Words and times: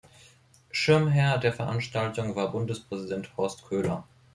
Schirmherr 0.71 1.37
der 1.37 1.53
Veranstaltung 1.53 2.35
war 2.35 2.51
Bundespräsident 2.51 3.37
Horst 3.37 3.63
Köhler. 3.69 4.07